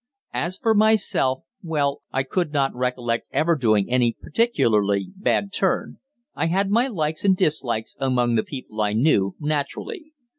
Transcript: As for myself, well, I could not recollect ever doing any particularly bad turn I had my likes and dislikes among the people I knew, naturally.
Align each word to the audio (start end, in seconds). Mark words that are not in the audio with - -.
As 0.33 0.57
for 0.57 0.73
myself, 0.73 1.43
well, 1.61 2.01
I 2.11 2.23
could 2.23 2.51
not 2.51 2.73
recollect 2.73 3.27
ever 3.31 3.55
doing 3.55 3.87
any 3.87 4.17
particularly 4.19 5.11
bad 5.15 5.53
turn 5.53 5.97
I 6.33 6.47
had 6.47 6.71
my 6.71 6.87
likes 6.87 7.23
and 7.23 7.37
dislikes 7.37 7.95
among 7.99 8.33
the 8.33 8.41
people 8.41 8.81
I 8.81 8.93
knew, 8.93 9.35
naturally. 9.39 10.13